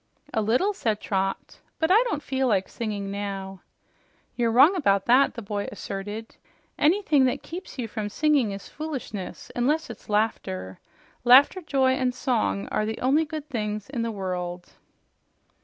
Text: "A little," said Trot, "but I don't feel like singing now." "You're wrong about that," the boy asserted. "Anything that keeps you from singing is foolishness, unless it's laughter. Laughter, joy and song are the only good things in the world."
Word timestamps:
"A 0.33 0.41
little," 0.41 0.73
said 0.73 0.99
Trot, 0.99 1.59
"but 1.77 1.91
I 1.91 2.03
don't 2.05 2.23
feel 2.23 2.47
like 2.47 2.67
singing 2.67 3.11
now." 3.11 3.61
"You're 4.35 4.49
wrong 4.51 4.75
about 4.75 5.05
that," 5.05 5.35
the 5.35 5.43
boy 5.43 5.67
asserted. 5.71 6.37
"Anything 6.75 7.25
that 7.25 7.43
keeps 7.43 7.77
you 7.77 7.87
from 7.87 8.09
singing 8.09 8.51
is 8.51 8.67
foolishness, 8.67 9.51
unless 9.55 9.91
it's 9.91 10.09
laughter. 10.09 10.79
Laughter, 11.23 11.61
joy 11.61 11.91
and 11.91 12.15
song 12.15 12.67
are 12.69 12.83
the 12.83 12.99
only 12.99 13.25
good 13.25 13.47
things 13.49 13.91
in 13.91 14.01
the 14.01 14.09
world." 14.09 14.73